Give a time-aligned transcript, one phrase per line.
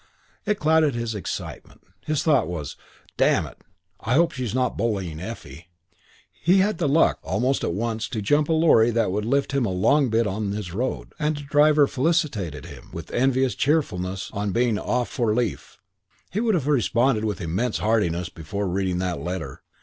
[0.47, 1.83] It clouded his excitement.
[2.07, 2.75] His thought was,
[3.17, 3.63] "Damn it,
[3.99, 5.69] I hope she isn't bullying Effie."
[6.31, 9.63] He had the luck almost at once to jump a lorry that would lift him
[9.63, 14.51] a long bit on his road, and the driver felicitated him with envious cheerfulness on
[14.51, 15.77] being off for "leaf."
[16.31, 19.61] He would have responded with immense heartiness before reading that letter.